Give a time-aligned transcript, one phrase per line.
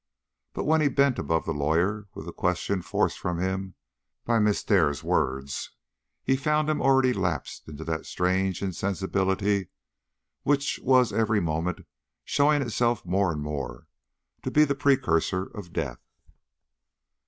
[0.53, 3.75] But when he bent above the lawyer with the question forced from him
[4.25, 5.73] by Miss Dare's words,
[6.23, 9.67] he found him already lapsed into that strange insensibility
[10.41, 11.85] which was every moment
[12.25, 13.85] showing itself more and more
[14.41, 16.01] to be the precursor of death.